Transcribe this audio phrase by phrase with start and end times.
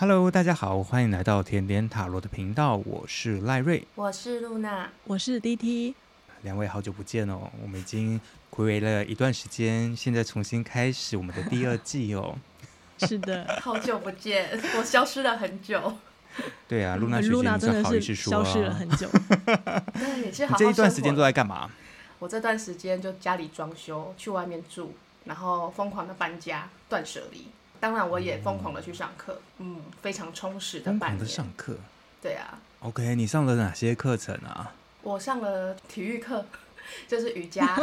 [0.00, 5.92] Hello，大家好，欢迎来到甜点塔罗的频道，我是赖瑞，我是露娜，我是 DT，
[6.40, 8.18] 两位好久不见哦，我们已经
[8.50, 12.34] 睽违了一段时间，现在重新开始我们的第二季哦。
[13.06, 14.48] 是的，好久不见，
[14.78, 15.92] 我消失了很久。
[16.66, 19.06] 对啊，露娜学姐，你真好意思说、啊、消失了很久。
[19.92, 21.70] 对，也是好好这一段时间都在干嘛？
[22.20, 24.94] 我这段时间就家里装修，去外面住，
[25.26, 27.48] 然后疯狂的搬家，断舍离。
[27.80, 31.00] 当然，我也疯狂的去上课，嗯，嗯，非常充实的半年。
[31.00, 31.76] 疯狂的上课。
[32.22, 32.58] 对啊。
[32.80, 34.72] OK，你上了哪些课程啊？
[35.02, 36.44] 我上了体育课，
[37.08, 37.76] 就是瑜伽。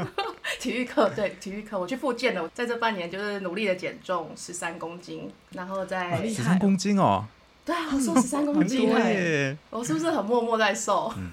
[0.60, 2.48] 体育课，对，体育课，我去复健了。
[2.54, 7.24] 在这半年，就是努力的减重十三公斤，然后再十三公斤哦。
[7.64, 11.12] 对啊，我瘦十三公斤 哎，我是不是很默默在瘦？
[11.16, 11.30] 嗯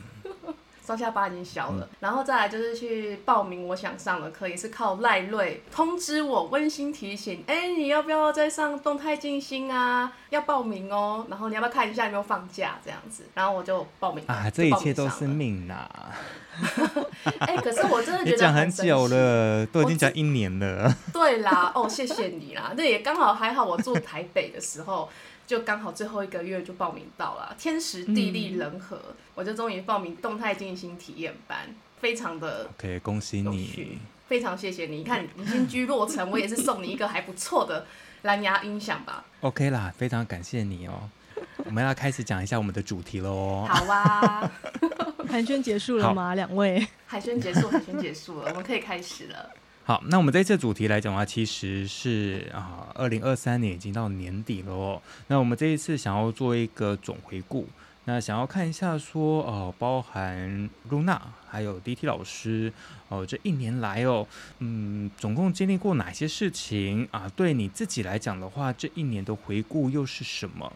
[0.85, 10.11] 双下巴已经小了，嗯、然后再来就是去报名我想上的课，也是靠赖瑞通知我，温馨提醒，哎，你要不要再上动态静心啊？
[10.29, 13.23] 要报名哦，然后你要不要看一下有没有放假这样子？
[13.33, 16.11] 然后我就报名啊，这一切都是命呐、啊！
[17.39, 20.93] 哎，可是我真的觉得讲很久了，都已经讲一年了。
[21.11, 25.09] 对啦，哦，谢谢你啦，那也刚好还好，我住台北的时候。
[25.47, 34.97] 就刚好最后一个月就报名到了，天时地利人和，嗯、我就终于报名动态进行体验班，非常的 OK，恭喜你，非常谢谢你。
[34.97, 37.85] 你看你新居落成，我也是送你一个还不错的
[38.23, 39.23] 蓝牙音响吧。
[39.41, 41.09] OK 啦，非常感谢你哦。
[41.65, 43.65] 我们要开始讲一下我们的主题喽。
[43.67, 44.51] 好啊，
[45.29, 46.29] 寒暄结束了吗？
[46.29, 49.49] 好两位， 寒暄结束，寒暄结束了，我们可以开始了。
[49.87, 54.99] 好，那我们这次主题来讲的话，其实是啊，二零二三年已经到年底了哦。
[55.27, 57.67] 那我们这一次想要做一个总回顾，
[58.05, 62.73] 那想要看一下说，哦、呃，包含露娜还有 DT 老师，
[63.09, 64.25] 哦、这一年来哦，
[64.57, 67.31] 嗯，总共经历过哪些事情啊？
[67.35, 70.73] 对你自己来讲的话，这一年的回顾又是什么？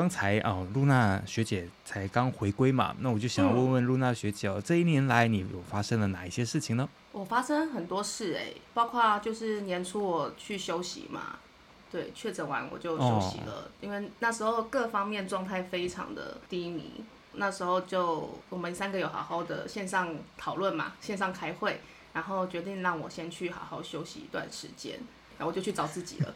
[0.00, 6.88] 刚才啊，露娜学姐才刚回归嘛，那我就想要问问露娜学姐哦，嗯、这一年来你有发生了哪一些事情呢？
[7.12, 11.38] 我发生很多事哎、欸，包括就是年初我去休息嘛，
[11.92, 17.04] 对，确诊完我就休息了，哦、因为那时候各方面状态非常的低迷，
[17.34, 21.78] 那时候就我们三个有好好的线上讨论嘛，线上开会，
[22.14, 24.98] 然后决定让我先去好好休息一段时间。
[25.36, 26.34] 然后我就去找自己了，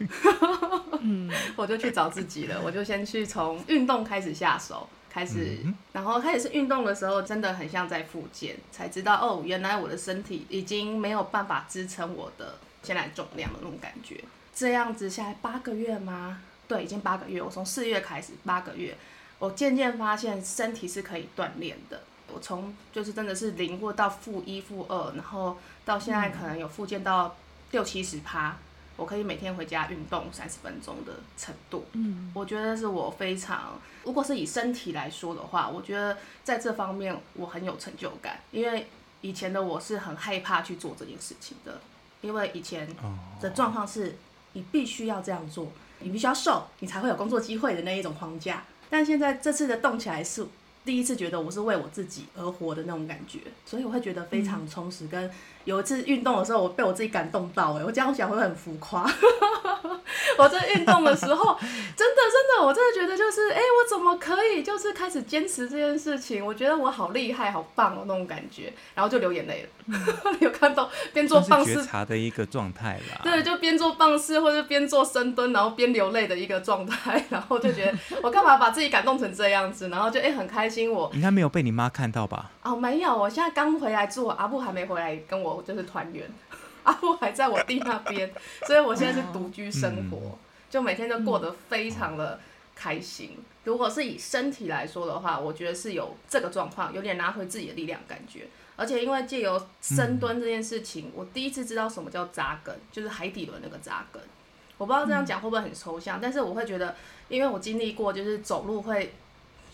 [1.07, 5.59] 嗯， 我就去找自己了，我就先去从运动开始下手，开始，
[5.93, 14.19] 然后开始是运动的时候，真的很像在复健，才知道哦，原来我的身体已经没有办法支撑我的现在重量的那种感觉。
[14.55, 16.41] 这样子下来八个月吗？
[16.67, 17.43] 对，已经八个月。
[17.43, 18.97] 我从四月开始八个月，
[19.39, 22.01] 我渐渐发现身体是可以锻炼的。
[22.33, 27.37] 我从就是真的是零或到负一、负二，然后到现在可能有复健到
[27.73, 28.57] 六七十趴。
[28.97, 38.87] 我可以每天回家运动三十分钟的程度，嗯，我觉得是我非常，如果是以身体来说的话，我觉得在这方面我很有成就感，因为
[39.21, 41.81] 以前的我是很害怕去做这件事情的，
[42.21, 42.89] 因为以前
[43.41, 44.17] 的状况是
[44.53, 50.47] 你必须要这样做，你必须要瘦，你才会有工作机会的那一种框架，但现在这次的动起来是。
[50.85, 55.07] 第一次觉得我是为我自己而活的那种感觉，所以我会觉得非常充实。
[55.09, 55.31] 跟
[55.65, 59.11] 有一次运动的时候，我被我自己感动到，哎，我这样想会很浮夸。
[60.37, 61.59] 我在运动的时候，
[61.97, 66.45] 真的真的，我真的觉得就是，哎，我怎么可以就是开始坚持这件事情？
[66.45, 69.69] 我觉得我好厉害，好棒哦，那种感觉，然后就流眼泪了。
[70.41, 73.21] 有看到边做棒式觉察的一个状态啦。
[73.23, 79.89] 对，就边做棒式或者边做深蹲，然后边流泪的一个状态，然后就觉得 我干嘛把自己感动成这样子？
[79.89, 80.74] 然后就哎很开心。
[80.91, 82.51] 我应该没有被你妈看到吧？
[82.63, 86.29] 哦，没有，我现在刚回来住，阿布还没回来跟我就是团圆，
[86.85, 88.33] 阿布还在我弟那边，
[88.67, 90.39] 所以我现在是独居生活，嗯、
[90.71, 92.41] 就每天都过得非常的
[92.75, 93.35] 开心。
[93.37, 98.47] 嗯、如果是以身体来说的话，我觉得是有这个状况，有点拿回自己的力量感觉。
[98.77, 104.21] 而且因为借由深蹲这件事情，嗯、我第一次知道什么叫扎根，就是海底轮那个扎根。
[104.77, 106.97] 我不知道这样讲会不会很抽象，嗯、但是我会觉得，
[107.29, 109.15] 因为我经历过，就是走路会。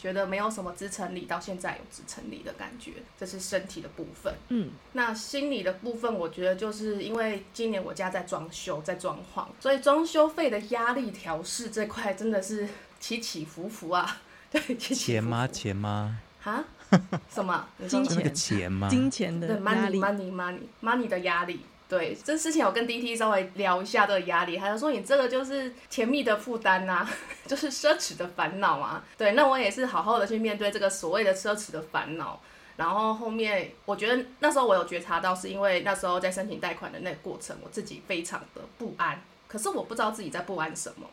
[0.00, 4.34] 觉得没有什么支撑力，到现在有支撑力的感觉，这是身体的部分。
[4.48, 12.66] 嗯，那心理的部分，我觉得就是因为今年我家在装修，在装潢，所以装修费的压力调试这块真的是
[12.98, 14.22] 起起伏伏啊。
[14.50, 14.94] 对，起起伏伏。
[14.94, 15.46] 钱吗？
[15.46, 16.18] 钱吗？
[16.40, 16.64] 哈？
[17.30, 17.68] 什么？
[17.86, 18.34] 金钱？
[18.34, 18.88] 钱吗？
[18.88, 20.00] 金钱的压力。
[20.00, 21.60] 对，money，money，money，money 的压力。
[21.90, 27.04] 对，这事情我跟 DT 稍微聊一下这个压力，他就说你这个就是甜蜜的负担呐，
[27.48, 29.04] 就是奢侈的烦恼啊。
[29.18, 32.40] 对，那我也是好好的去面对这个所谓的奢侈的烦恼。
[32.76, 41.06] 然后后面我觉得那时候我有觉察到，是因为那时候在申请贷款的那个过程，我自己非常的不安，可是我不知道自己在不安什么，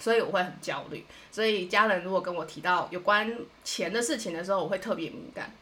[0.00, 1.06] 所以我会很焦虑。
[1.30, 5.54] 所以家人如果跟我提到有关钱的事情的时候，我会特别敏感，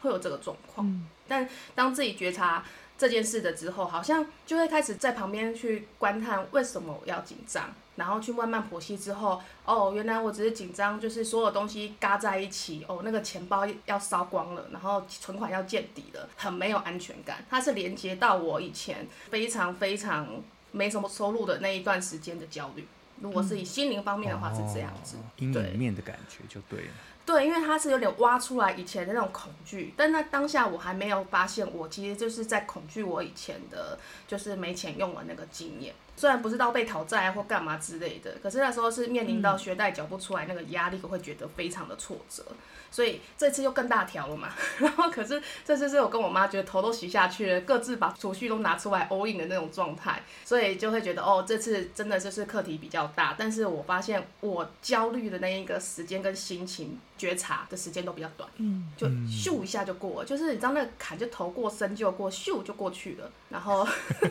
[0.00, 0.86] 会有这个状况。
[0.86, 2.64] 嗯、但当自己觉察
[3.02, 7.68] 这件事的之后，好像就会开始在旁边去观看为什么我要紧张。
[7.96, 17.44] 然后去慢慢剖析之后，哦，原来我只是紧张，就是所有东西嘎在一起，哦，那个钱包要烧光了，然后存款要见底了，很没有安全感。
[17.50, 20.26] 它是连接到我以前非常非常
[20.70, 22.86] 没什么收入的那一段时间的焦虑。
[23.20, 26.92] 如果是以心灵方面的话，是这样子，阴影面的感觉就对了。
[27.24, 35.94] 对，因为他是有点挖出来以前的那种恐惧，但那当下我还没有发现，我其实就是在恐惧我以前的，就是没钱用的那个经验。
[36.16, 42.44] 虽然不是到被讨债或干嘛之类的，可是那时候是面临到学贷缴不出来那个压力，我会觉得非常的挫折。
[42.90, 53.34] 所以这次又更大条了嘛，然后可是这次是我跟我妈觉得头都洗下去了，各自把储蓄都拿出来 all in 的那种状态，所以就会觉得哦，这次真的就是课题比较大。
[53.38, 63.30] 但是我发现我焦虑的那一个时间跟心情觉察的时间都比较短，嗯，就咻一下就过了，就是你知道那个坎就头过身就过，咻就过去了。
[63.48, 63.88] 然后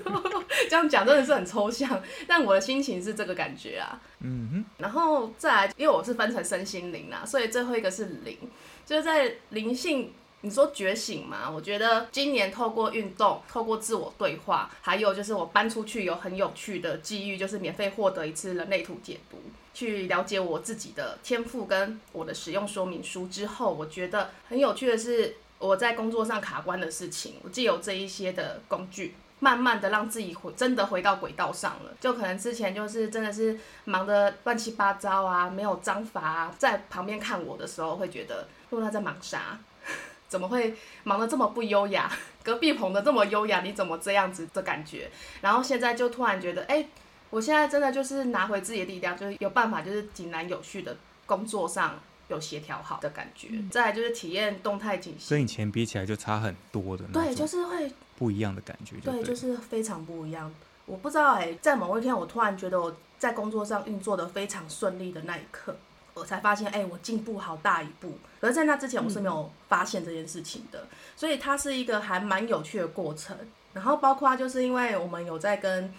[0.70, 1.81] 这样讲真的是很抽象，
[2.28, 4.02] 但我的心情是这个感觉啊。
[4.20, 8.38] 嗯哼，然后再来，因为我是分成身心灵啦，所以最后一个是灵，
[8.86, 11.50] 就是在灵性，你说觉醒嘛？
[11.50, 19.38] 我觉得今年透过运动，透过自我对话，还有就是我搬出去有很有趣的机遇，就是免费获得一次人类图解读，
[19.74, 29.16] 去了解我自己的天赋跟我的使用说明书之后，我觉得很有趣的是我在工作上卡关的事情，我既有这一些的工具。
[29.44, 39.58] 慢慢的让自己回真的回到轨道上了，就可能之前就是真的是忙得乱七八糟啊，没有章法啊，在旁边看我的时候会觉得，露娜在忙啥？
[40.30, 42.10] 怎么会忙得这么不优雅？
[42.44, 45.10] 隔壁棚的这么优雅，你怎么这样子的感觉？
[45.42, 46.86] 然后现在就突然觉得，哎、
[47.32, 50.96] 我现在真的就是拿回自己的力量，就是有办法，就是井然有序的
[51.26, 52.00] 工作上
[52.32, 53.50] 有协调好的感觉。
[53.52, 57.06] 嗯、再来就是体验动态景，跟以前比起来就差很多的。
[57.14, 57.92] 对，就是会。
[58.18, 60.54] 不一样的感觉对，对，就是非常不一样。
[60.86, 65.76] 我不知道哎、欸，在某一天，我突然觉得我在工作上运作的非常顺利的那一刻，
[66.14, 68.20] 我才发现，哎、欸，我进步好大一步。
[68.40, 70.82] 可是，在那之前，我是没有发现这件事情的。
[70.82, 73.36] 嗯、所以，它是一个还蛮有趣的过程。
[73.74, 75.92] 然后，包括就是因为我们有在跟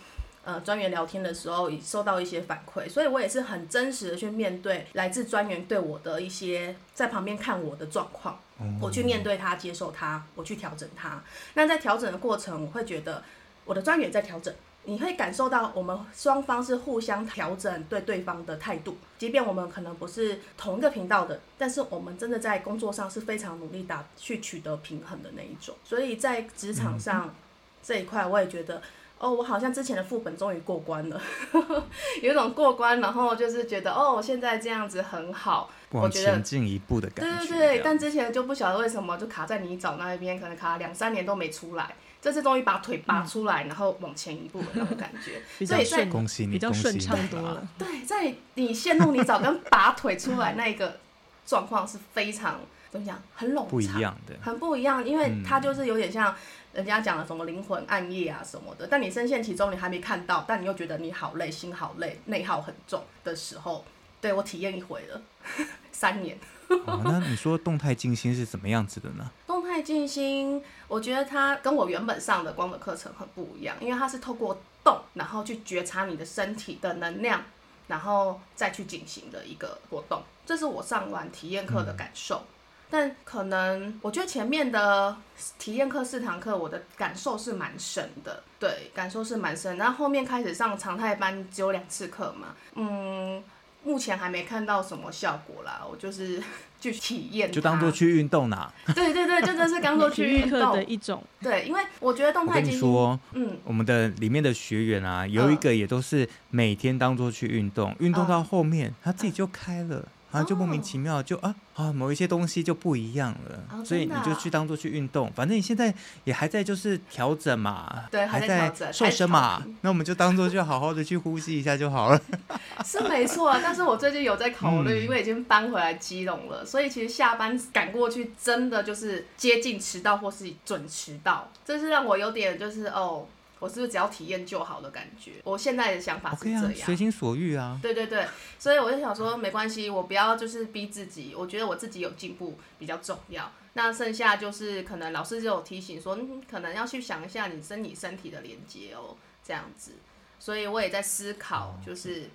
[0.45, 8.39] 呃专员聊天的时候，收到一些反馈，所以我也是很真实的去面对来自专员对我的一些在旁边看我的状况。
[8.81, 11.21] 我去面对他，接受他，我去调整他。
[11.55, 13.21] 那在调整的过程，我会觉得
[13.65, 14.55] 我的专员在调整，
[14.85, 18.97] 你会感受到我们双方是互相调整对对方的态度。
[19.19, 25.75] 即便我们可能不是同一个频道的，但是我们真的在工作上是非常努力打去取得平衡的那一种。
[25.83, 27.35] 所以在职场上
[27.83, 28.81] 这一块，我也觉得。
[29.23, 31.23] 哦，我好像之前的副本终于过关了，
[32.21, 37.47] 有一种过关，然后就是觉得哦，现在这样子很好，往前进一步的感觉。
[37.47, 41.95] 对对对，但之前就不晓得为什么就卡在泥沼那一边，可能卡了两三年都没出来。
[42.21, 47.65] 这次终于把腿拔出来，嗯、然后往前一步的那种感觉， 所以在恭喜你，比较顺畅多了。
[47.79, 50.99] 对，在你陷入泥沼跟拔腿出来那一个
[51.47, 52.59] 状况是非常
[52.91, 56.35] 怎么讲，很冗长，不一样的，很不一样，因为它就是有点像。
[56.73, 63.85] 人家讲了什么灵魂暗夜啊什么的，但你深陷其中，你还没看到，但你又觉得你好累，心好累，内耗很重的时候，
[64.21, 65.23] 对，我体验一回了，
[65.93, 66.39] 三年。
[66.87, 69.31] 哦，那你说动态静心是怎么样子的呢？
[69.47, 77.43] 动态静心，我觉得它跟我原本上的光的课程很不一样，因为它是透过动，然后去觉察你的身体的能量，
[77.89, 80.23] 然后再去进行的一个活动。
[80.47, 82.39] 这是我上完体验课的感受。
[82.39, 82.49] 嗯
[82.93, 85.17] 但可能我觉得前面的
[85.59, 89.79] 体验课四堂课，我的感受是蛮深的，对，感受是蛮深。
[89.79, 93.43] 然后后面开始上常态班，只有两次课嘛，嗯，
[93.83, 95.81] 目前还没看到什么效果啦。
[95.91, 96.43] 我就是
[96.83, 98.71] 去体验，就当做去运动啦。
[98.95, 101.25] 对对对，就真的是当做去运动的一种。
[101.41, 102.57] 对，因为我觉得动态。
[102.57, 110.07] 我跟你说，嗯，我们的里面的学员啊，有一个也都是每天当做去运动，运动到后面他自己就开了。
[110.33, 122.21] 啊，就莫名其妙就啊啊，某一些东西就不一样了，哦、所以你就去当做去运动，反正你现在也还在就是调整嘛，对，还在，瘦身嘛，那我们就当做就好好的去呼吸一下就好了。
[122.85, 133.27] 是没错啊，但是我最近有在考虑，嗯、因为已经搬回来基隆了，所以其实下班赶过去真的就是接近迟到或是准迟到，这是让我有点就是哦。
[133.63, 135.35] 我是不是只要体验就好的感觉？
[135.45, 137.79] 我现在的想法是这样，随心所欲啊。
[137.81, 138.27] 对对对，
[138.59, 143.53] 所以我就想说，没关系，我不要就是逼自己，我觉得我自己有进步比较重要。
[143.75, 149.93] 那剩下就是可能老师就有提醒说，嗯，可能要去想一下你身体身体的连接哦，这样子。
[150.41, 152.29] 所以我也在思考，就是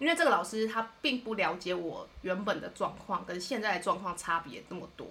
[0.00, 5.06] 因为这个老师他并不了解我原本的状况跟现在的状况差别那么多，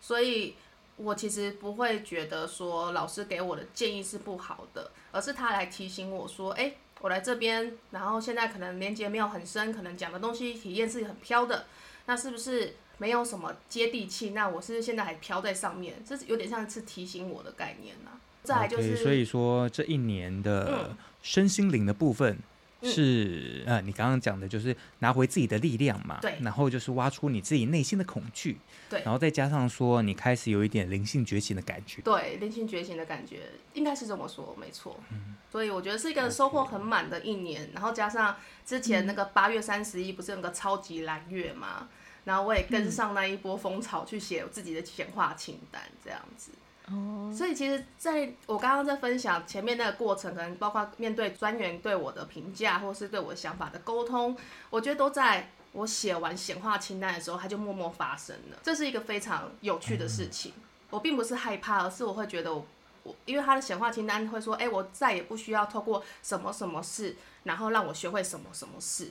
[0.00, 0.54] 所以
[0.96, 11.66] 我其实不会觉得说老师给我的建议是不好的，而是他来提醒我说，哎，我来这边，然后现在可能连接没有很深，可能讲的东西体验是很飘的，
[12.06, 12.74] 那是不是？
[12.98, 18.20] 没有什么接地气，那我是现在还飘在上面，这是有点像是提醒我的概念呐、啊。
[18.44, 22.38] 再来就是，okay, 所以说这一年的身心灵的部分
[22.82, 28.58] 是、嗯、呃，你刚刚讲的就是拿回自己的力量嘛，对，然后就是挖出你自己内心的恐惧，
[28.88, 34.98] 对，然后再加上说你开始有一点灵性觉醒的感觉，对，灵性觉醒的感觉应该是这么说，没错。
[35.10, 41.88] 嗯，所以我觉得是一个收获很满的一年，然后加上之前那个八月三十一不是有个超级蓝月嘛。
[42.24, 46.52] 然后我也跟上那一波风潮，去写我自己的显化清单，这样子。
[46.92, 47.32] 哦。
[47.34, 54.36] 所以其实，在我刚刚在分享前面那个过程，可能包括面对专员对我的评价，或是对我的想法的沟通，
[54.70, 58.58] 我觉得都在我写完显化清单的时候，它就默默发生了。
[58.62, 60.52] 这是一个非常有趣的事情。
[60.90, 62.66] 我并不是害怕，而是我会觉得我，
[63.02, 69.10] 我因为他的显化清单会说，哎，我再也不需要透过什么什么事，然后让我学会什么什么事，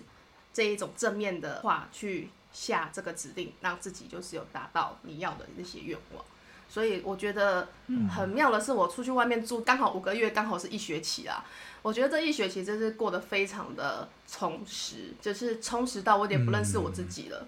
[0.54, 2.30] 这一种正面的话去。
[2.54, 6.26] 下这个指令，让自己就是有达到你要的那些愿望，
[6.72, 7.68] 所以我觉得
[8.10, 11.44] 很妙的是，我出去外面住刚好五个月，刚好是一学期啊。
[11.82, 17.46] 我觉得这一学期真是过得非常的充实，就是充实到我有点不认识我自己了。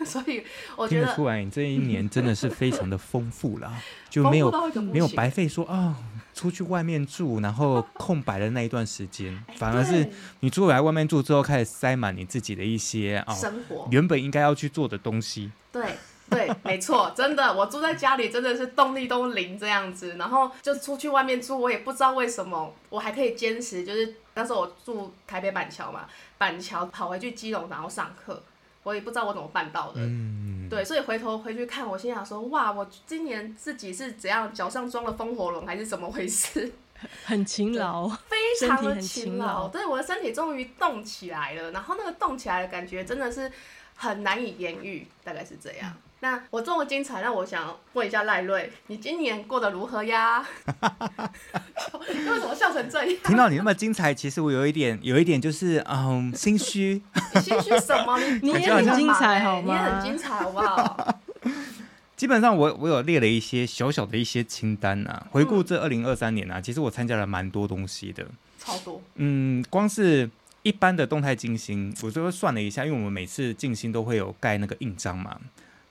[0.00, 0.42] 嗯、 所以
[0.74, 4.50] 我觉得，得出来你这一年真的是非常的丰富啦， 就没有
[4.80, 5.76] 没有白费说啊。
[5.76, 5.96] 哦
[6.34, 15.52] 出去外面住，然后空白的那一段时间，反而是你出来外面住之后，开始塞满你自己的一些啊，生活原本应该要去做的东西。
[15.70, 15.94] 对
[16.30, 26.06] 对，没错，真的，我住在家里真的是动力都零这样子，然后就出去外面住，我也不知道为什么我还可以坚持，就是那时候我住台北板桥嘛，
[26.38, 28.42] 板桥跑回去基隆然后上课，
[28.82, 30.00] 我也不知道我怎么办到的。
[30.00, 30.68] 嗯。
[30.70, 36.72] 对，所以回头回去看，我心想说，哇，我今年自己是怎样，脚上装了风火轮还是怎么回事？
[37.24, 39.68] 很勤劳， 非常的勤劳。
[39.68, 43.52] 对，我的身体终于动起来了，然后那个动起来的感觉真的是
[43.94, 45.92] 很难以言喻，大概是这样。
[45.92, 50.42] 嗯那我这么精彩，那我想问一下赖瑞，你今年过得如何呀？
[52.08, 53.16] 为什么笑成这样？
[53.22, 57.02] 听到你那么精彩，其实我有一点，有一点就是嗯心虚。
[57.42, 58.18] 心虚什么？
[58.40, 59.66] 你你也很精彩好吗？
[59.66, 61.20] 你也很精彩好不好？
[62.16, 68.26] 基本上我我有列了一些小小的一些清单啊，回顾这二零二三年啊，其实我参加了蛮多东西的，
[68.58, 69.02] 超多。
[69.16, 70.30] 嗯，光是
[70.62, 75.38] 一般的动态静心，我就算了一下，因为我们每次静心都会有盖那个印章嘛。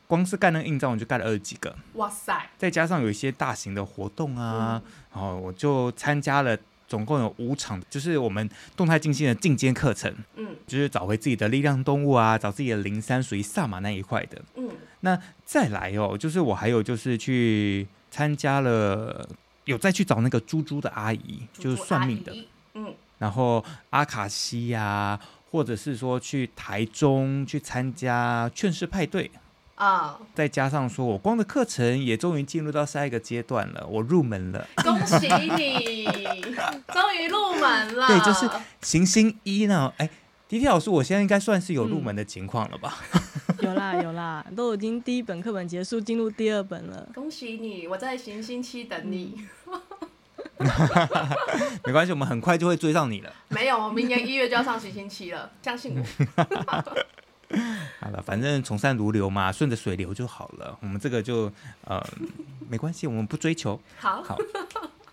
[0.07, 1.75] 光是盖那个印章，我就盖了二十几个。
[1.93, 2.50] 哇塞！
[2.57, 6.57] 再加上有一些大型的活动啊，嗯、然后我就参加了，
[6.88, 10.13] 总共有五场，就是我们动态静心的进阶课程。
[10.36, 14.41] 嗯，就是找回自己的力量动物啊，找自己的灵山，属于萨满那一块的。
[14.55, 14.69] 嗯，
[15.00, 19.27] 那再来哦，就是我还有就是去参加了，
[19.65, 22.36] 有再去找那个猪猪的阿姨，猪猪就是算命的。
[22.75, 25.19] 嗯，然后阿卡西呀、啊，
[25.50, 29.31] 或者是说去台中去参加劝世派对。
[29.75, 30.20] 啊！
[30.36, 34.68] 再加上说，我光的课程也终于进入到下一个阶段了，我入门了。
[34.84, 36.06] 恭喜你，
[36.92, 38.08] 终于入门了。
[38.08, 38.50] 对，就是
[38.82, 39.92] 行星一呢。
[39.98, 40.10] 哎
[40.50, 43.00] 迪迪老师，我现在应该算是有入门的情况了吧？
[43.13, 47.10] 嗯、 有啦，有啦，都已经第一本课本结束，进入第二本了。
[47.15, 49.48] 恭喜你，我在行星期等你。
[51.84, 53.34] 没关系，我们很快就会追上你了。
[53.50, 56.06] 没有，我明年一月就要上行星期了，相信我。
[58.00, 60.77] 好了，反正从善如流嘛，顺着水流就好了。
[60.81, 61.51] 我们这个就
[61.86, 62.05] 呃
[62.69, 63.79] 没关系，我们不追求。
[63.98, 64.38] 好，好。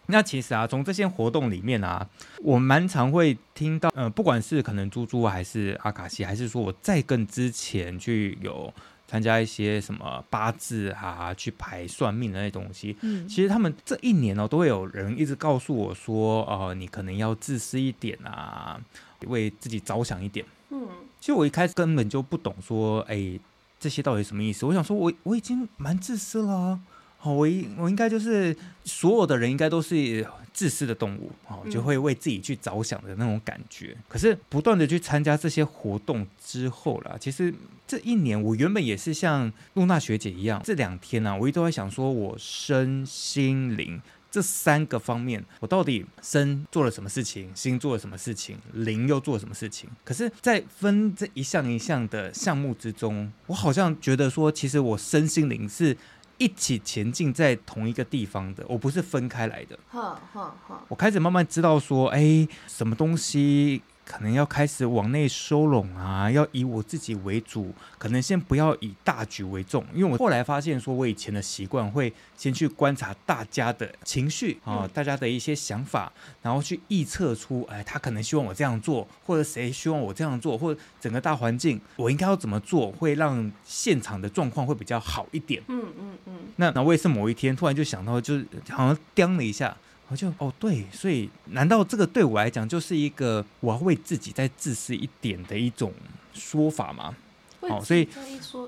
[0.07, 2.05] 那其实啊，从这些活动里面啊，
[2.43, 8.75] 我蛮常会听到，呃，不管是可能猪猪还是阿卡西，还是说我在更之前去有
[9.07, 12.97] 参加一些什么八字啊，去排算命的那东西。
[13.03, 18.81] 嗯，其实他们这一年呢、哦，都会有人一直告诉我说，哦、呃，你可能要自私一点啊，
[19.29, 20.45] 为自己着想一点。
[20.71, 20.89] 嗯。
[21.21, 23.39] 其实我一开始根本就不懂，说，哎，
[23.79, 24.65] 这些到底什么意思？
[24.65, 26.81] 我想说我，我我已经蛮自私了，啊，
[27.19, 33.97] 好，我应我应该就是所有的人应该都是自私的动物，哦，就会为自己去着想的那种感觉。
[34.09, 37.55] 可是不断的去参加这些活动之后啦，其实
[37.87, 44.01] 这一年我原本也是像露娜学姐一样，这两天呢，啊，我一直都在想说，我身心灵。
[44.31, 49.91] 这三个方面，我到底身做了什么事情，心做了什么事情，灵又做了什么事情？
[50.05, 55.97] 可是，在分这一项一项的项目之中，我好像觉得说，其实我身心灵是
[56.39, 59.79] 一起前进在同一个地方的，我不是分开来的。
[59.89, 63.83] 哈，哈，哈，我开始慢慢知道说，哎，什么东西。
[64.11, 76.13] 可能要开始往内收拢啊，要以我自己为主，可能先不要以大局为重，因为我后来发现，说我以前的习惯会先去观察大家的情绪啊，大家的一些想法，
[76.43, 85.63] 然后去臆测出，哎，他可能希望我这样做，或者谁希望我这样做，或者整个大环境我应该要怎么做，会让现场的状况会比较好一点。
[85.69, 86.39] 嗯嗯嗯。
[86.57, 89.77] 那那我也是某一天突然就想到，就是好像掂了一下。
[90.11, 95.93] 我就哦对，所以难道这个对我来讲就是一个我要为自己再自私一点的一种
[96.35, 97.15] 说法吗？
[97.61, 98.09] 哦，所以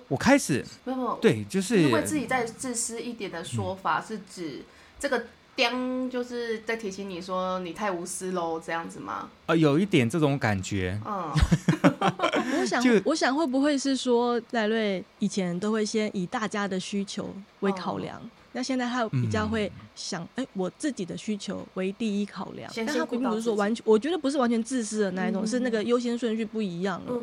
[0.06, 4.62] 我开始没有对，就是为自己再自私一点的说法，是指
[5.00, 5.24] 这个
[5.56, 9.12] 颠就是在提醒你说你太无私喽，这样子吗？
[9.12, 11.00] 啊、呃，有一点这种感觉。
[11.04, 11.32] 嗯，
[12.60, 18.18] 我想我想会不会是说赖瑞以前都会先以大家的需求为考量？
[18.18, 27.20] 哦那现在他比较会想，哎、嗯欸，我自己的需求为第一考量，但他并不是说完全，我觉得不是完全自私的那一种，嗯、是那个优先顺序不一样了，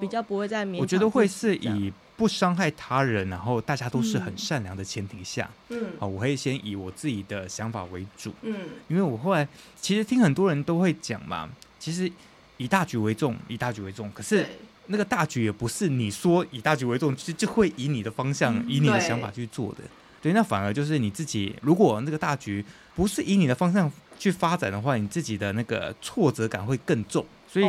[0.00, 0.78] 比较不会在勉。
[0.78, 8.56] 我觉得会是以不伤害他人，然后大家都是很善良的前提下，嗯，好，我会先以我自己的想法为主，嗯，
[8.88, 9.46] 因为我后来
[9.80, 11.48] 其实听很多人都会讲嘛，
[11.78, 12.10] 其实
[12.56, 14.44] 以大局为重，以大局为重，可是
[14.86, 19.84] 那个大局也不是你说以大局为重就就会以你的方向、嗯、以你的想法去做的。
[20.20, 21.54] 对，那反而就是你自己。
[21.62, 27.24] 如果那个大局不是以你的方向去发展的话，你自己的那个挫折感会更重。
[27.50, 27.66] 所以，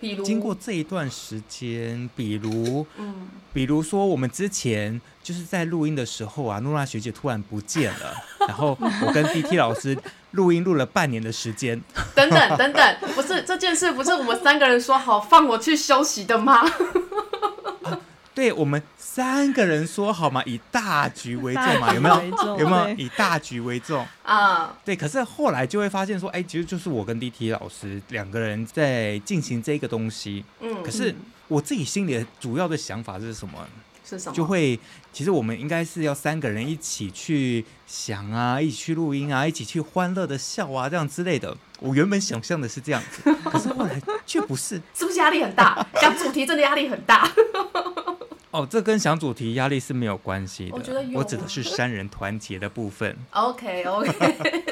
[0.00, 8.14] 比如经过这一段时间，比如，嗯，比如说我们之前就是在录音的时候啊，诺娜学姐突然不见了，
[8.48, 9.96] 然后我跟 DT 老师
[10.32, 11.80] 录音录了半年的时间。
[12.14, 16.62] 等等等等，不是这件事，不是我们三个人说好放我去休息的吗？
[18.36, 22.58] 对，我们三个人说好嘛，以大局为重嘛， 有没有？
[22.58, 24.76] 有没有以大局为重啊？
[24.84, 30.44] 对，可是后来就会发现说，哎，其实就是我跟 DT 老师两个人在进行这个东西。
[30.60, 31.14] 嗯，可是
[31.48, 33.66] 我自己心里的主要的想法是什么？
[34.04, 34.36] 是什么？
[34.36, 34.78] 就会
[35.14, 41.56] 其实我们应该是要三个人一起去想啊，一起去录音啊，一起去欢乐的笑啊，这样之类的。
[41.80, 44.80] 我原本想象的是这样子，可是后来却不是。
[44.94, 45.86] 是不是压力很大？
[46.00, 47.26] 讲主题真的压力很大。
[48.56, 50.76] 哦，这跟想主题压力是没有关系的。
[50.76, 53.14] 我觉得有，我指的是 三人团结的部分。
[53.32, 54.64] OK OK。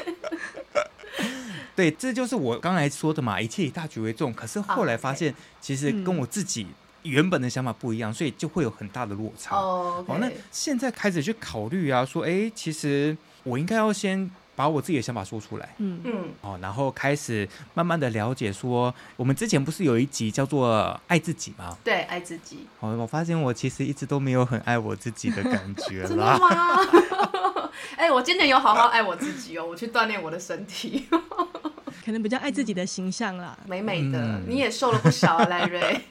[1.75, 4.33] 对，这就是我刚才说的嘛，一切以大局为重。
[4.33, 6.65] 可是后来发现，其实跟我自己
[7.03, 9.55] 原本的想法不一样，所以就会有很大的落差。
[9.57, 10.13] 哦，okay。
[10.13, 14.31] 哦，那现在开始去考虑啊，说，哎，其实我应该要先。
[14.55, 21.77] 把我自己的想法说出来，嗯嗯，哦，然后开始慢慢的了解说，我们之前不是有一集叫做爱自己吗？
[21.83, 22.65] 对，爱自己。
[22.79, 26.07] 哦，我发现我其实一直都没有很爱我自己的感觉了。
[26.07, 26.39] 真的吗？
[27.97, 31.05] 哎、欸，我今年有好好爱我自己哦，我去锻炼我的身体，
[32.05, 34.19] 可能比较爱自己的形象啦，美美的。
[34.19, 36.01] 嗯、你也瘦了不少啊，赖瑞。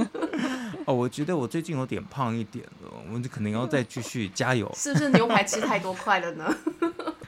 [0.86, 4.70] 哦，我觉得我最近有点胖一点了，我就可能要再继续加油。
[4.76, 6.54] 是不是牛排吃太多块了呢？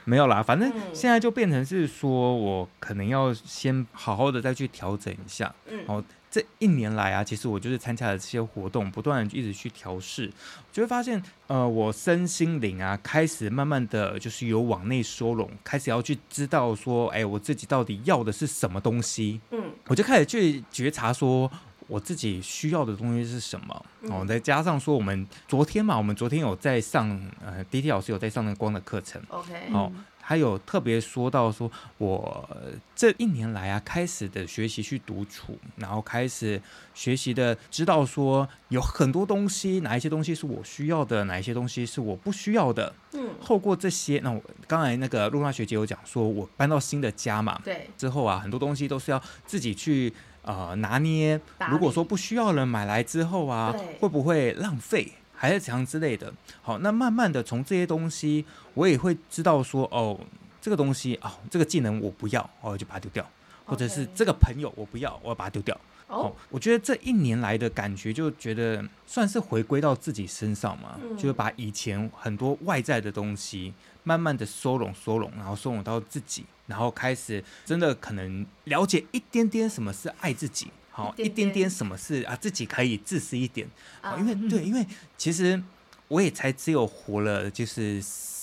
[0.09, 5.53] 没有啦，反正现在就变成是说，我可能要先好好的再去调整一下。
[5.69, 10.31] 嗯，哦，这一年来啊，其实我就是参加了这些活动，不断的一直去调试，
[10.71, 19.39] 就会发现，呃，我身心灵啊，开始慢慢的就是有往内收拢，开始要去知道说，哎，我自己到底要的是什么东西。
[19.51, 21.51] 嗯，我就开始去觉察说。
[21.89, 23.85] 我自己需要的东西是什么？
[24.03, 27.09] 嗯、哦，再加上说，我们昨天嘛，我们昨天有在上，
[27.43, 29.19] 呃，DT 老师有在上那个光的课程。
[29.29, 29.53] OK。
[29.73, 32.47] 哦，还有特别说到说，我
[32.95, 36.61] 这一年来啊，开始的学习去独处，然后开始
[36.93, 42.93] 学习的知道说，有很多东西，哪一些东西是我需要的，哪一些东西是我不需要的。
[43.13, 43.31] 嗯。
[43.43, 47.89] 透过这些，那我刚才那个露娜学姐有讲说，我搬到新的家嘛，对。
[47.97, 50.13] 之后啊，很多东西都是要自己去。
[50.41, 51.39] 呃，拿捏。
[51.69, 56.33] 如果说不需要了买来之后啊，会不会浪费，还是怎样之类的？
[56.61, 60.19] 好，那慢慢的从这些东西，我也会知道说，哦，
[60.61, 63.23] 这个东西哦，这个技能我不要，我就把它丢掉；
[63.65, 65.79] 或者是这个朋友我不要，我要把它丢掉。
[66.07, 73.71] 哦，我觉得这一年来的感觉，就觉得算是回归到自己身上嘛，嗯、就是把以前很多外在的东西，
[74.03, 76.45] 慢慢的收拢、收拢，然后收拢到自己。
[76.69, 81.67] 然后开始真的可能了解一点点什么是爱自己，好一点点。
[81.69, 83.67] 什么是啊自己可以自私一点，
[84.01, 84.85] 好，因为对，因为
[85.17, 85.61] 其实
[86.07, 87.99] 我也才只有活了就是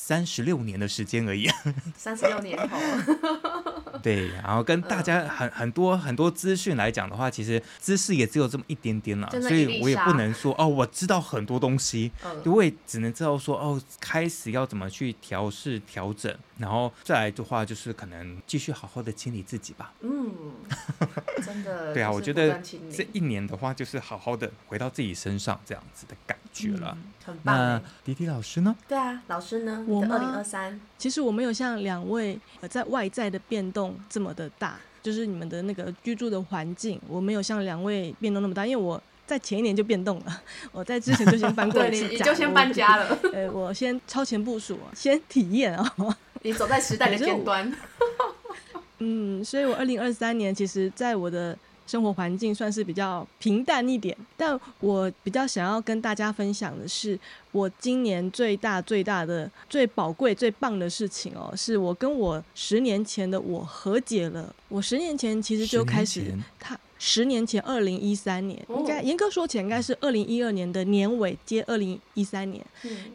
[0.06, 1.50] 三十六年的时间而已。
[1.98, 2.78] 三十六年头。
[4.00, 19.92] 对，然后跟大家很很多很多资讯来讲的话，其实知识也只有这么一点点了，所以我也不能说哦，我知道很多东西，嗯、我也只能知道说哦，开始要怎么去调试调整，然后再来的话就是可能继续好好的清理自己吧。
[20.02, 20.32] 嗯，
[21.44, 21.92] 真的。
[21.94, 26.96] 对啊，我觉得这一年的话，就是好好的回到自己身上这样子的感觉了。
[26.96, 27.56] 嗯、很棒。
[27.56, 28.74] 那迪迪老师呢？
[28.88, 29.84] 对啊，老师呢？
[29.86, 32.38] 我的二零二三，其实我没有像两位
[32.70, 40.42] 在外在的变动这么的大，就是你们的那个居住的环境，我没有像两位变动那么大，因为我在前一年就变动了，
[40.72, 43.18] 我在之前就先搬过一次家，你就先搬家了。
[43.32, 45.94] 呃，我先超前部署，先体验啊。
[46.42, 47.70] 你走在时代的尖端。
[48.98, 51.58] 嗯，所以我二零二三年其实，在我的。
[51.86, 57.18] 生活环境算是比较平淡一点，但我比较想要跟大家分享的是，
[57.52, 64.54] 我今年最大最大的、最宝贵、最棒的事情哦，是我跟我十年前的我和解了。
[64.68, 72.64] 我十年前其实就开始，他十年前二零一三年，应该严格说起来应该是二零一二年的年尾接二零一三年，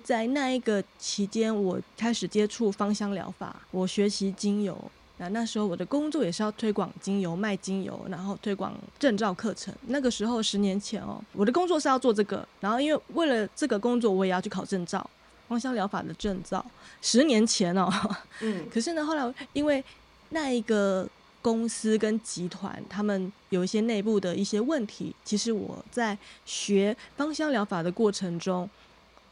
[0.04, 4.78] 在那一个期间，我开始接触芳香疗法，我学习精油。
[5.22, 9.72] 那那时候我的工作也是要推广精油、卖精油，然后推广证照课程。
[9.86, 15.08] 那个时候十年前哦，我的工作是要做这个，然后因为为了这个工作，我也要去考证照，
[15.48, 16.66] 芳香疗法的证照。
[17.04, 17.88] 十年前哦，
[18.40, 19.84] 嗯， 可是呢，后来因为
[20.30, 21.08] 那一个
[21.44, 28.68] 公司跟集团，他们有一些内部的一些问题，其实我在学芳香疗法的过程中。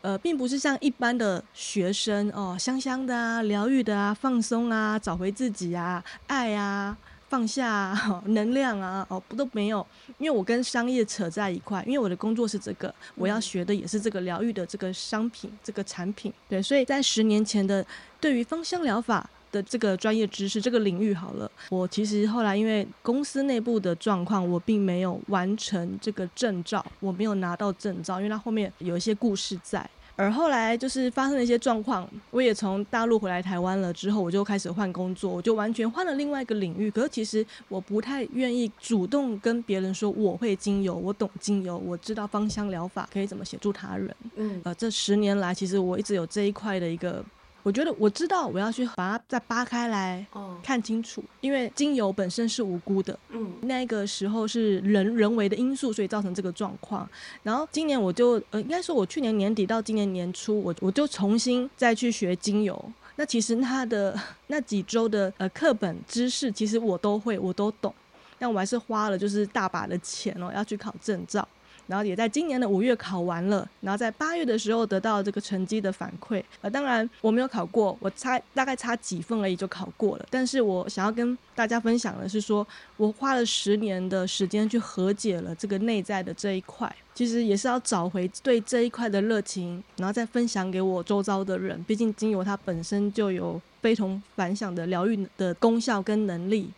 [0.02, 9.86] 呃，并不是像一般的学生哦，香香的啊，疗愈的啊，放松啊，找回自己啊，爱啊，放下啊，哦，能量啊，哦，不都没有。
[10.18, 16.34] 因为我跟商业扯在一块，因为我的工作是这个，我要学的也是这个疗愈的这个商品，这个产品。
[16.48, 17.86] 对，所以在十年前的
[18.22, 29.90] 对于芳香疗法的这个专业知识这个领域好了，我其实后来因为公司内部的状况，我并没有完成这个证照，我没有拿到证照，因为它后面有一些故事在。
[30.16, 36.92] 而后来就是发生了一些状况，我也从大陆回来台湾了之后，我就开始换工作，我就完全换了另外一个领域。
[36.92, 44.14] 可是其实我不太愿意主动跟别人说我会精油，我懂精油，我知道芳香疗法可以怎么协助他人。
[44.36, 47.24] 嗯，呃，这十年来其实我一直有这一块的一个。
[47.64, 50.26] 我觉得我知道我要去把它再扒开来
[50.64, 57.08] 看清楚，因为精油本身是无辜的，嗯，那个时候是人人为的因素，所以造成这个状况。
[57.44, 62.92] 然后今年我就呃，应该说我去年年底到今年年初，我我就重新再去学精油。
[63.18, 64.18] 那其实它的
[64.48, 67.94] 那几周的呃课本知识，其实我都会，我都懂，
[68.38, 71.46] 但我还是花了就是大把的钱哦，要去考证照。
[71.90, 76.44] 然后也在今年的五月考完了，然后在八月的时候得到这个成绩的反馈。
[76.62, 80.26] 呃，当然我没有考过，我差大概差几分而已就考过了。
[80.30, 91.84] 但是我想要跟大家分享的是说，我花了十年的时间去和解了这个内在的这一块，其实也是要找回对这一块的热情，然后再分享给我周遭的人。
[91.86, 96.70] 毕竟精油它本身就有非同凡响的疗愈的功效跟能力。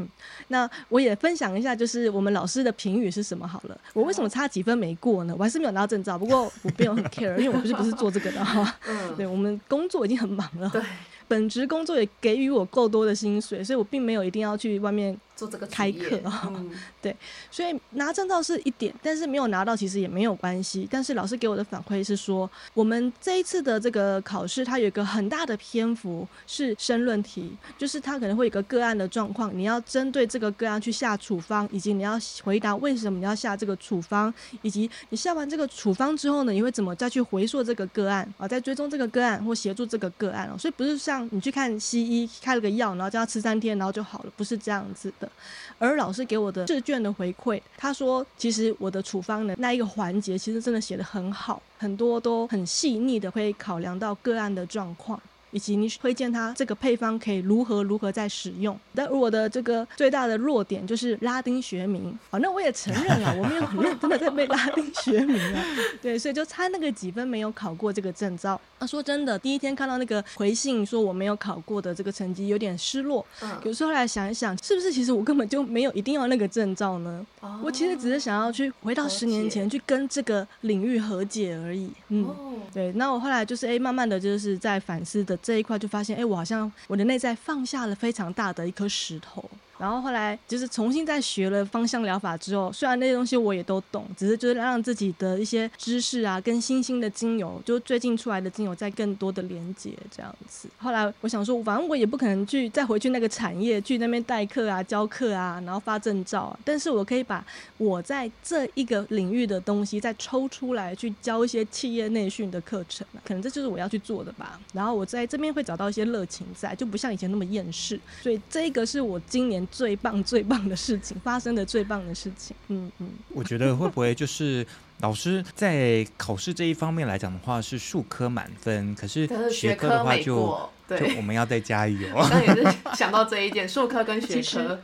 [0.00, 0.08] 嗯，
[0.48, 3.78] 那我也分享一下，就是我们老师的评语是什么好了。
[3.92, 5.34] 我为什么差几分没过呢？
[5.38, 8.76] 我还是没有拿到证照，不过我没有很 care，因为我不是不是做这个的哈。
[8.86, 10.68] 嗯，对，我们工作已经很忙了。
[10.70, 10.82] 对。
[11.28, 16.42] 本职工作也给予我够多的薪水，所以我并没有一定要去外面做这个开课啊。
[16.48, 17.16] 嗯、 对，
[17.50, 20.86] 所以拿证照是一点，但是没有拿到其实也没有关系。
[20.90, 40.58] 但是老师给我的反馈是说，我们这一次的这个考试，它有一个很大的篇幅是申论题，就是它可能会有一个个案的状况，你要针对这个个案去下处方，以及你要回答为什么你要下这个处方，以及你下完这个处方之后呢，你会怎么再去回溯这个个案啊，再追踪这个个案或协助这个个案哦。
[40.58, 45.29] 所以不是像你去看西医开了个药，然后叫他吃三天，然后就好了，不是这样子的。
[45.78, 55.20] 而老师给我的试卷的回馈，他说，其实我的处方的那一个环节，其实真的写得很好，很多都很细腻的，会考量到个案的状况。
[55.50, 58.78] 以及你推荐他这个配方可以如何如何再使用？
[58.94, 62.18] 但我的这个最大的弱点就是拉丁学名。
[62.30, 65.64] 好，那我也承认了，我没有很认真的在背拉丁学名啊。
[66.00, 68.60] 对，所以就差那个几分没有考过这个证照。
[68.78, 73.24] 啊，说真的，第一天看到那个回信说我没有考过的这个成绩，有点失落。
[73.42, 73.50] 嗯。
[73.64, 77.26] 有时候来想一想，是不是其实我根本就没有一定要那个证照呢？
[77.40, 77.60] 哦。
[77.62, 81.90] 我其实只是想要去回到十年前去跟这个领域和解而已。
[82.08, 82.24] 嗯。
[82.26, 82.36] 哦。
[82.72, 85.36] 对，那我后来就是哎，慢慢的就是在反思的。
[85.38, 89.44] 这一块就发现，哎，我好像我的内在放下了非常大的一颗石头，
[89.80, 100.68] 然后后来就是重新再学了芳香疗法之后，虽然那些东西我也都懂，只是就是让自己的一些知识啊，跟新兴的精油，就最近出来的精油，再更多的连接这样子。
[100.76, 107.42] 后来我想说，反正我也不可能去再回去那个产业去那边代课啊、教课啊，然后发证照啊，但是我可以把
[107.78, 114.60] 我在这一个领域的东西再抽出来去教一些企业内训的课程，可能这就是我要去做的吧。
[114.74, 117.98] 然后我在这边会找到一些热情在，就不像以前那么厌世。
[118.20, 122.54] 所以这个是我今年最棒、 最棒的事情发生的最棒的事情。
[122.68, 124.66] 嗯嗯， 我觉得会不会就是
[125.00, 132.08] 老师在考试这一方面来讲的话是数科满分，可是学科的话就对就我们要再加油。
[132.16, 134.80] 我刚也是想到这一点，数科跟学科。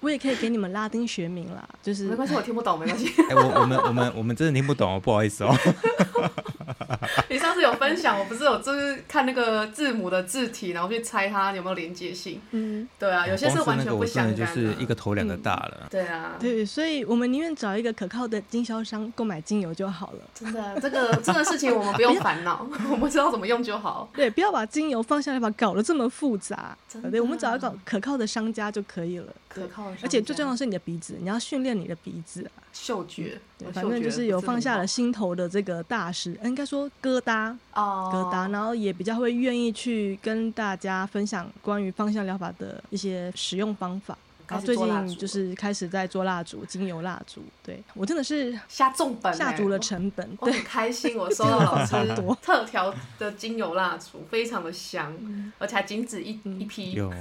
[0.00, 3.12] 我也可以给你们拉丁学名啦，就是没关系，我听不懂，没关系。
[3.28, 5.54] 哎、欸，我我们我们我们真的听不懂，不好意思哦。
[7.28, 12.40] 你上次有分享，我不是有就是看那个字母的字体，然后去猜它有没有连接性。
[12.50, 15.78] 嗯，对啊，有些是完全不相干的，就是一个头两个大了。
[15.82, 20.18] 嗯、对啊，对，所以我们宁愿找一个可靠的经销商购买精油就好了。
[20.34, 24.08] 真的，这个这个事情我们不用烦恼， 我们知道怎么用就好。
[24.12, 26.76] 对，不要把精油放下来，把搞得这么复杂。
[27.10, 29.26] 对，我们找一个可靠的商家就可以了。
[29.48, 33.40] 可靠，而且最重要的是你的鼻子，你要训练你的鼻子啊，嗅觉。
[33.58, 44.16] 对，反正就是有放下了心头的这个大石，应该说疙瘩哦，疙瘩，然后也比较会愿意去跟大家分享关于芳香疗法的一些使用方法。
[44.48, 47.42] 然后最近就是开始在做蜡烛，精油蜡烛。
[47.62, 50.36] 对，我真的是下重本，下足了成本。
[50.40, 51.94] 我很开心，我 收到老师
[52.40, 55.14] 特调的精油蜡烛，非常的香，
[55.58, 56.92] 而且还仅止一一批。
[56.98, 57.12] 有，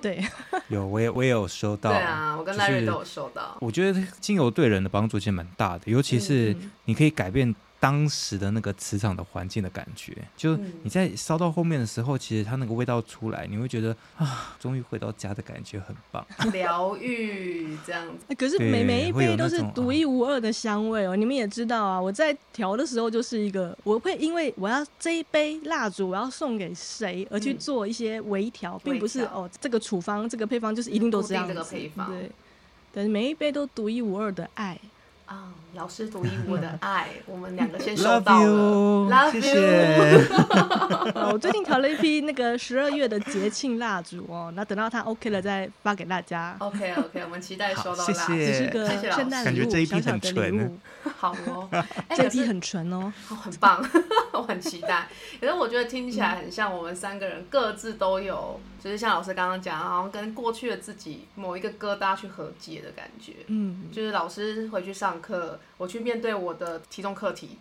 [0.00, 0.24] 对，
[0.68, 1.90] 有，我也我也有收到。
[1.90, 3.56] 对啊，我跟赖瑞都有收到。
[3.60, 7.54] 我觉得精油对人的帮助其实蛮大的，尤其是你可以改变。
[7.86, 18.34] 当时的那个磁场的环境的感觉，就你在烧到后面的时候，嗯、其实它那个味道出来，你会觉得啊，终于回到家的感觉很棒， 疗愈这样子。
[18.34, 22.00] 可是每每一杯都是独一无二的香味哦，你们也知道啊。
[22.00, 31.54] 我在调的时候就是一个，我会因为我要这一杯蜡烛我要送给谁而去做一些微调，嗯、并不是哦这个处方这个配方就是一定都这样子。
[31.54, 32.28] 这个配方对，
[32.92, 34.76] 但是每一杯都独一无二的爱。
[35.26, 40.28] 啊，oh, 老师独一无二的爱，我们两个先 收到了 Love you，谢谢。
[41.32, 46.56] 我最近调了一批那个十二月的节庆蜡烛哦，那等到它 OK 了再发给大家。
[46.60, 50.78] OK OK，我们期待收到蜡烛，谢谢，这是个圣诞礼物，小小的礼物。
[51.16, 51.68] 好哦，
[52.14, 53.84] 这批很纯哦，很棒，
[54.32, 55.08] 我很期待。
[55.40, 63.32] 可是我觉得听起来很像我们三个人各自都有，就是像老师刚刚讲，好像跟过去的自己某一个疙瘩去和解的感觉。
[63.48, 67.58] 嗯，就是老师回去上课，我去面对我的体重课题。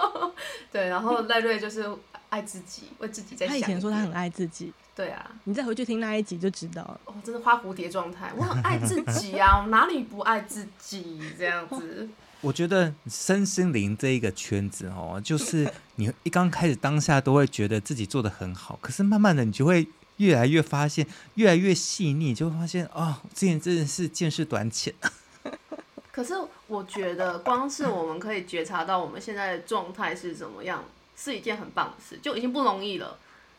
[0.70, 1.90] 对，然后赖瑞就是
[2.28, 3.54] 爱自己，为自己在想。
[3.54, 4.70] 他以前说他很爱自己。
[4.94, 7.00] 对啊，你再回去听那一集就知道了。
[7.06, 12.06] 哦，真的花蝴蝶状态，我很爱自己啊，我哪里不爱自己这样子？
[12.42, 21.04] 我觉得身心灵这一个圈子哦，就是 你一刚开始当下都会觉得自己做的很好，可是慢慢的你就会越来越发现，
[21.34, 24.94] 越来越细腻，就会发现哦，之前真的是见识短浅。
[26.12, 26.34] 可是
[26.66, 30.84] 我觉得，光是我们可以觉察到我们现在的状态是怎么样，
[31.16, 33.18] 是一件很棒的事，就已经不容易了。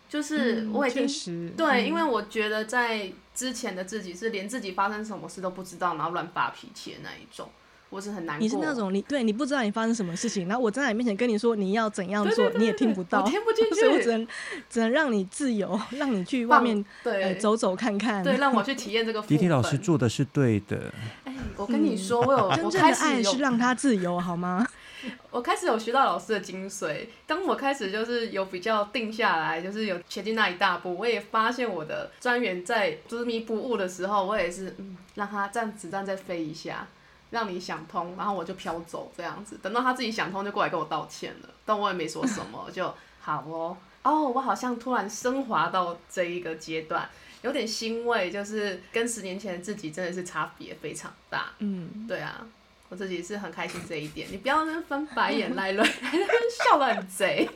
[0.10, 7.50] 就是我已经、嗯、对，嗯、因为我觉得在之前的自己是连自己发生什么事都不知道，然后乱发脾气的那一种。
[7.90, 8.42] 我是很难过。
[8.42, 14.28] 你是那种你对你不知道你发生什么事情，然后我站在你面前跟你说你要怎样做，你也听不到，我听不进去， 所以我只能
[14.70, 19.22] 只能让你自由，让你去外面对、呃、走走看看，对，让我去 体验这个。
[19.24, 20.94] 迪迪老师做的是对的。
[21.26, 24.66] 哎，我跟你说，我有、嗯、真正的爱是让他自由，好吗？
[25.32, 27.08] 我开始有学到老师的精髓。
[27.26, 36.86] 当我开始就是有比较定下来，就是有前进那一大步，我也发现我的专员在执迷不悟的时候，我也是嗯，让他这样子，再飞一下。
[37.30, 39.60] 让你想通，然后我就飘走这样子。
[39.62, 41.50] 等到他自己想通，就过来跟我道歉了。
[41.66, 43.78] 但我也没说什么， 就好哦。
[44.02, 47.08] 哦，我好像突然升华到这一个阶段，
[47.42, 51.48] 有点欣慰，就是跟十年前的自己真的是差别非常大。
[51.60, 52.46] 嗯，对啊，
[52.88, 54.28] 我自己是很开心这一点。
[54.32, 57.50] 你不要那翻白眼来了，还在那笑得很贼。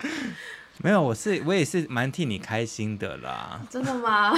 [0.82, 3.60] 没有，我是我也是蛮替你开心的啦。
[3.70, 4.34] 真的吗？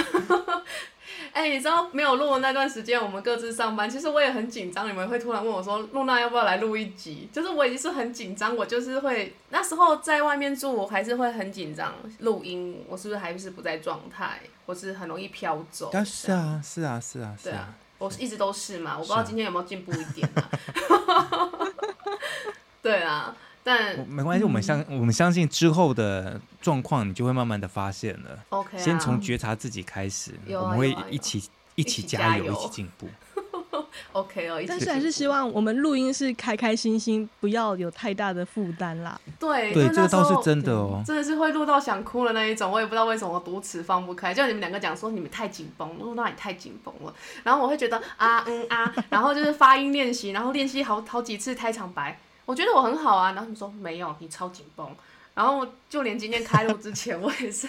[1.33, 4.87] 哎、欸，你知道没有录的那段时间，我们各自上班，其实我也很紧张。
[4.87, 15.91] 你们会突然问我说：“露娜要不要来录一集？”就是我已经是很紧张，我就是会那时候在外面住，我还是会很紧张录音，我是不是还是不在状态，我是很容易飘走。
[16.05, 20.49] 是啊，是啊，是啊，是啊，对啊，我一直都是嘛，我不知道今天有没有进步一点啊。
[22.81, 23.35] 对啊。
[23.67, 28.39] 但没关系，我们相我们相信之后的状况，你就会慢慢的发现了。
[28.47, 31.43] OK，先从觉察自己开始，我们会一起
[31.75, 33.09] 一起加油，一起进步。
[34.13, 39.19] OK 哦，但是还是希望我们录音是开开心心，不要有太大的负担啦。
[39.39, 42.71] 对对，这个倒是真的哦，真的是会录到想哭的那一种。
[42.71, 47.13] 我也不知道为什么我读词放不开，就你们两个讲说你们太紧绷，录到你太紧绷了。
[47.43, 53.33] 然后我会觉得啊嗯啊，然后就是发音练习，然后练习好好几次开场白，我觉得我很好啊。
[53.33, 54.89] 然后你说没有，你超紧绷。
[55.35, 57.67] 然后就连今天开录之前，我也是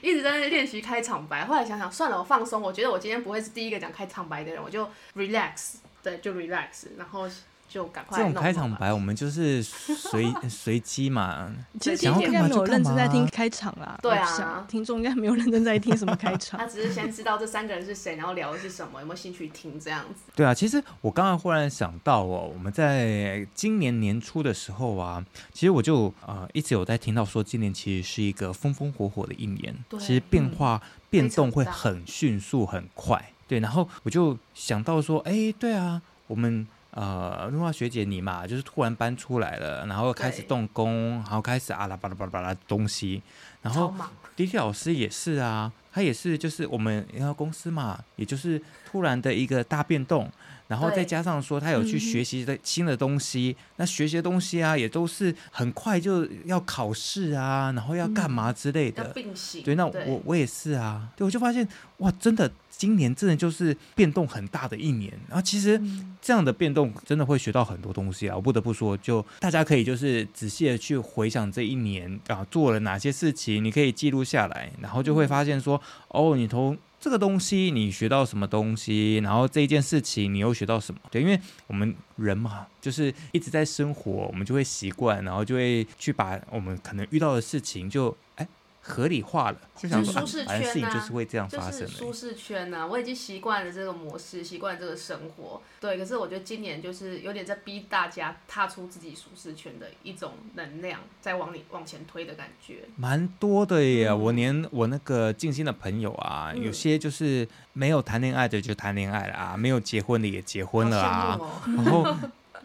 [0.00, 1.44] 一直在那练习开场白。
[1.44, 2.62] 后来想想算了，我放松。
[2.62, 5.74] 我觉得我今天不会是第一个讲开场白的人，我就 relax。
[6.02, 7.28] 对，就 relax，然后
[7.70, 8.18] 就赶快。
[8.18, 11.50] 这种开场白，我们就是随 随机嘛。
[11.80, 13.96] 其实应该没有认真在听开场啦。
[14.02, 16.58] 对啊，听众应该没有认真在听什么开 场。
[16.58, 20.32] 他只是先知道这三个人是谁，然后聊的是什么，有没有兴趣听这样子。
[20.34, 29.72] 对啊，其实我刚刚忽然想到哦，我们在今年年初的时候啊，其实我就呃一直有在听到说，今年其实是一个风风火火的一年。
[29.88, 33.32] 对，其实变化、嗯、变动会很迅速、很快。
[33.46, 43.22] 对，然后我就想到说，哎，对啊，我们呃，露娜学姐你嘛，就是突然搬出来了，然后开始动工，然后开始啊啦巴拉巴拉巴拉东西，
[43.62, 43.94] 然后
[44.34, 50.30] 迪迪老师也是啊，他也是，就是我们然后公司嘛，也就是突然的一个大变动。
[50.70, 59.02] 然后再加上说，他有去学习的新的东西，嗯、那学习的东西啊，也都是很快就要考试啊，然后要干嘛之类的。
[59.12, 59.64] 并行。
[59.64, 65.12] 对，那我我也是啊，对，我就发现哇，真的今年真的就是变动很大的一年。
[65.26, 65.80] 然后其实
[66.22, 76.78] 这样的变动真的会学到很多东西啊，我不得不说，就大家可以就是仔细的去回想这一年啊做了哪些事情，你可以记录下来，然后就会发现说，哦，你从。
[77.00, 79.16] 这个东西你学到什么东西？
[79.18, 81.00] 然后这一件事情你又学到什么？
[81.10, 88.46] 对，因为我们人嘛，就是一直在生活，我们就会习惯，然后就会去把我们可能遇到的事情就哎。
[88.82, 91.80] 合理化了，就想说，舒适圈啊，事情就是会这样发生。
[91.80, 95.60] 就是舒适圈呢，啊，我已经习惯了这个模式，习惯这个生活。
[95.78, 102.84] 对，可是我觉得今年就是有点在逼大家踏出自己舒适圈的一种能量，在往里往前推的感觉。
[102.96, 112.16] 蛮多的耶，嗯，我连我那个静心的朋友啊，嗯，有些就是没有谈恋爱的就谈恋爱了啊，没有结婚的也结婚了啊，哦，然后。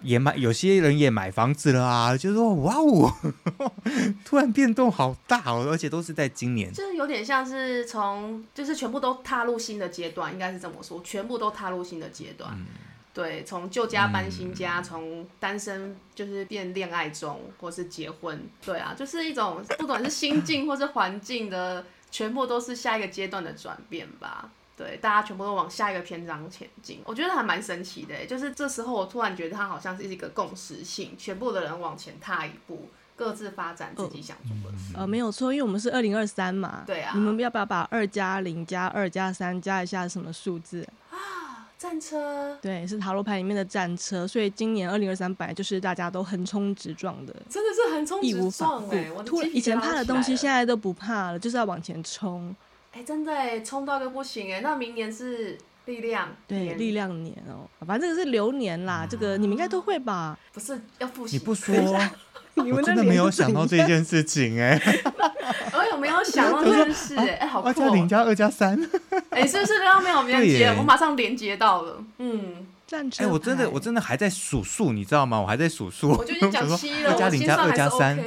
[0.06, 3.12] 也买，有些人也买房子了啊，就是说哇哦，
[4.24, 12.66] 突然变动好大哦，而且都是在今年，就是有点像是从，就是全部都踏入新的阶段，应该是这么说，全部都踏入新的阶段，嗯、
[13.14, 24.50] 对，从旧家搬新家，从、嗯、单身就是变恋爱中，或是结婚，对啊，就是一种不管是心境或是环境的，全部都是下一个阶段的转变吧。
[24.78, 28.26] 对，大家全部都往下一个篇章前进，我觉得还蛮神奇的。
[28.26, 34.94] 就是这时候，我突然觉得它好像是一个共识性，全部的人往前踏一步，各自发展自己想做的事。
[34.98, 36.84] 呃，没有错，因为我们是二零二三嘛。
[36.86, 37.14] 对啊。
[37.16, 40.86] 你们要不要把二加零加二加三加一下什么数字？
[41.10, 42.58] 啊， 战车。
[42.62, 49.10] 对，是塔罗牌里面的战车，所以今年二零二三本来就是大家都横冲直撞的，真的是横冲直撞哎！
[49.26, 52.54] 突然以前怕的东西，现在都不怕了，就是要往前冲。
[52.96, 54.62] 哎，真的哎，冲到个不行哎！
[54.62, 60.38] 那明年是力量年，对，力量年哦，反正这个是流年啦，啊、这个你们应该都会吧？
[60.54, 61.36] 不是要复习？
[61.36, 61.76] 你不说，
[62.56, 64.80] 你们真的没有想到这件事情哎！
[65.78, 67.34] 我有没有想到这件事哎？
[67.42, 67.68] 哎，好酷！
[67.68, 68.80] 二加零加二加三，
[69.30, 70.74] 哎，是不是刚刚没有连接？
[70.78, 73.26] 我马上连接到了，嗯，战车。
[73.26, 75.42] 哎，我真的我真的还在数数，你知道吗？
[75.42, 76.12] 我还在数数。
[76.12, 78.18] 我就已经讲七了，二加零加二加三。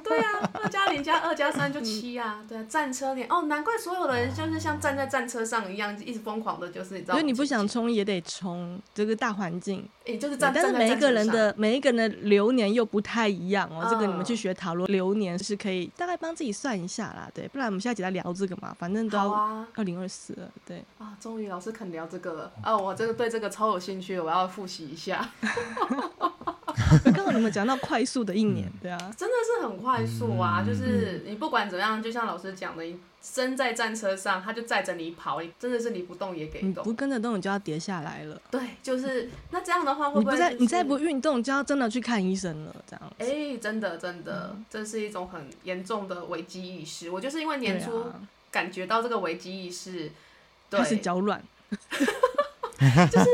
[0.00, 19.32] 对啊，二加零加二加三就七啊，对啊，战车连哦，难怪所有的人就是像站在战车上一样，一直疯狂的，就是你知道，因为你不想冲也得冲，这个大环境，也就是站，但是每一个人的每一个人的流年又不太一样哦，嗯、这个你们去学塔罗流年是可以大概帮自己算一下啦，对，不然我们下集来聊这个嘛，反正都要
[19.74, 20.84] 二零二四了，对。
[20.98, 25.28] 啊，终于老师肯聊这个了，啊，我这个对这个超有兴趣，我要复习一下。
[27.14, 30.62] 刚好你们讲到快速的一年，对啊，真的是很快速啊！
[30.62, 38.38] 就是你不管怎么样，就像老师讲的，你身在战车上，他就载着你跑，你真的是你不动也给动，你不跟着动，你就要跌下来了。
[38.50, 42.76] 对，就是那这样的话，会不会、就是、你不再你再不运动，就要真的去看医生了？
[42.86, 47.08] 这样，哎、欸，真的真的，这是一种很严重的危机意识。
[47.08, 48.04] 我就是因为年初
[48.50, 50.12] 感觉到这个危机意识，
[50.68, 51.42] 对，开始脚软。
[53.10, 53.24] 就是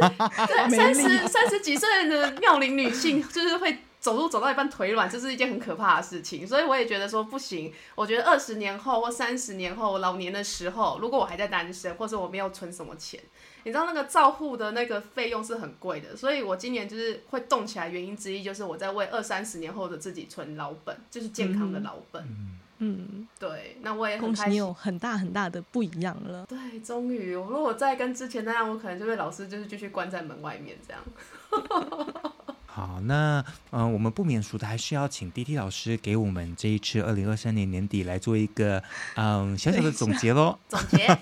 [0.71, 6.47] 三十三十几岁的妙龄女性，就是会走路走到一半腿软，这是一件很可怕的事情。
[6.47, 7.73] 所以我也觉得说不行。
[7.95, 13.21] 我觉得二十年后或三十年后老年的时候，如果我还在单身，或者我没有存什么钱，
[13.65, 16.17] 你知道那个照护的那个费用是很贵的。
[16.17, 22.23] 所以我今年就是会动起来，原因之一就是我在为二三十年后的自己存老本，就是健康的老本。
[22.25, 26.47] 嗯嗯，对，那我也很恭喜你有很大很大的不一样了。
[26.47, 31.03] 对，终于，如果再跟之前那样，我可能就被老师就是继续关在门外面这样。
[32.73, 38.81] 好，那嗯、呃，我们不免俗的还是要请 D.T 老师给我们这一次二零二三年年底来做一个
[39.17, 40.57] 嗯小小的总结喽。
[40.69, 41.19] 总结。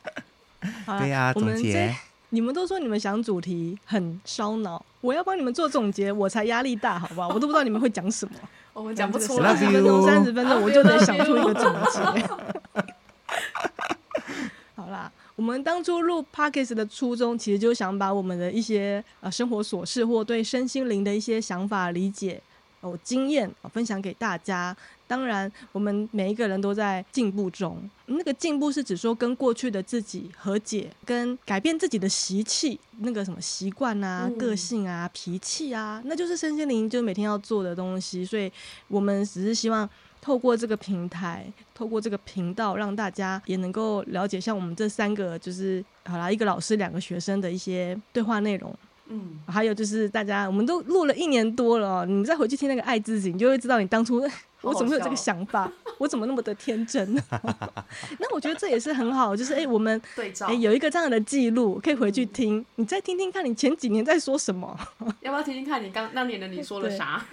[0.98, 1.96] 对呀、啊，总结。
[2.30, 7.28] 你们都说你们想主题很烧脑，我要帮你们做总结，我才压力大，好不好？
[7.28, 8.34] 我都不知道你们会讲什么，
[8.74, 9.56] 我们讲不出来。
[9.56, 12.28] 三十分钟，三十分钟，我就得想出一个总结。
[15.46, 22.42] 我们当初录 Podcast 的初衷，其实就想把我们的一些呃生活琐事或对身心灵的一些想法、理解、
[22.80, 24.76] 哦经验、哦、分享给大家。
[25.06, 27.88] 当然，我们每一个人都在进步中。
[28.06, 38.24] 那个进步是指说跟过去的自己和解，跟改变自己的习气，那个什么习惯啊、嗯、个性啊、脾气啊，那就是身心灵就每天要做的东西。
[38.24, 38.50] 所以
[38.88, 39.88] 我们只是希望。
[40.26, 48.74] 透过这个平台，透过这个频道，让大家也能够了解，像我们这三个，就是好啦，一个老师，两个学生的一些对话内容。
[49.06, 54.20] 嗯，还有就是大家，我们都录了一年多了，你再回去听那个爱自己，你就会知道你当初
[54.62, 57.14] 我怎么会有这个想法，我怎么那么的天真。
[58.18, 64.76] 那我觉得这也是很好，就是哎、欸，我们哎、欸、有一个这样的记录，可以回去听，你再听听看你前几年在说什么，
[65.20, 67.24] 要不要听听看你刚那年的你说了 啥？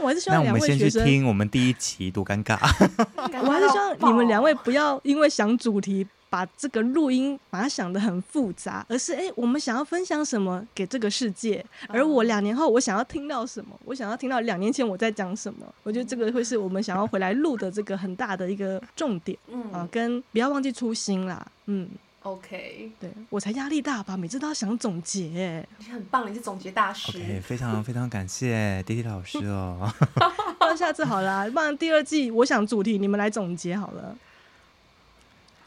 [0.00, 2.58] 但我还是希望两位学生，那我们先去听我们第一期多尴尬。
[3.42, 15.66] 我还是希望你们两位不要因为想主题，把这个录音把它想的很复杂，而是哎、欸，我们想要分享什么给这个世界，而我两年后我想要听到什么，我想要听到两年前我在讲什么。
[15.82, 19.36] 我觉得这个会是我们想要回来录的这个很大的一个重点。
[19.48, 21.46] 嗯啊，跟不要忘记初心啦。
[21.66, 21.88] 嗯。
[22.22, 25.66] OK，对我才压力大吧，每次都要想总结。
[25.78, 27.16] 你很棒，你是总结大师。
[27.16, 29.90] OK，非常非常感谢 D.T 老师哦。
[30.60, 34.14] 那下次好了，不然第二季我想主题你们来总结好了。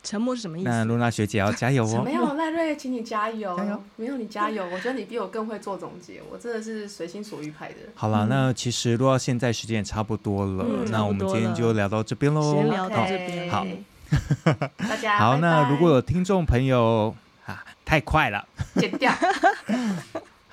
[0.04, 0.70] 沉默是什么意思？
[0.70, 2.04] 那露娜学姐要加油哦。
[2.04, 3.56] 没有赖瑞，请你加油。
[3.56, 3.84] 加油！
[3.96, 6.22] 没有你加油，我觉得你比我更会做总结。
[6.30, 7.76] 我真的是随心所欲派的。
[7.96, 12.54] 好了，那其实录到现在时间也差不多了，嗯、那我们今天就聊到这边喽。
[12.54, 13.66] 先聊到这边，好。
[14.78, 19.12] 大家好，拜拜，那如果有听众朋友啊，太快了，剪掉。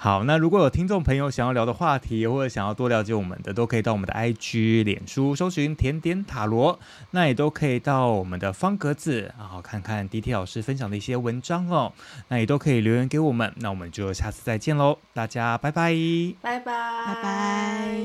[0.02, 6.80] 好，那如果有听众朋友想要聊的话题，或者想要多了解我们的，都可以到我们的 IG、脸书搜寻甜点塔罗，
[7.10, 11.92] 那也都可以到我们的方格子，然后看看 D.T 老师分享的一些文章哦，
[12.28, 15.92] 那也都可以留言给我们，那我们就下次再见喽，大家拜拜，
[16.40, 16.64] 拜拜，
[17.06, 18.00] 拜拜。